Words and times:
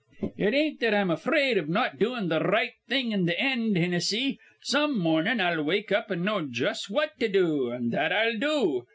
"It 0.35 0.55
ain't 0.55 0.79
that 0.79 0.95
I'm 0.95 1.11
afraid 1.11 1.57
iv 1.59 1.69
not 1.69 1.99
doin' 1.99 2.27
th' 2.27 2.31
r 2.41 2.49
right 2.49 2.73
thing 2.89 3.11
in 3.11 3.27
th' 3.27 3.35
end, 3.37 3.75
Hinnissy. 3.77 4.39
Some 4.63 4.97
mornin' 4.97 5.39
I'll 5.39 5.61
wake 5.61 5.91
up 5.91 6.09
an' 6.09 6.23
know 6.23 6.41
jus' 6.47 6.89
what 6.89 7.11
to 7.19 7.27
do, 7.29 7.71
an' 7.71 7.89
that 7.91 8.11
I'll 8.11 8.35
do. 8.39 8.87